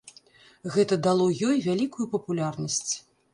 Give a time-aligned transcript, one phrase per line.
[0.75, 2.89] Гэта дало ёй вялікую папулярнасць.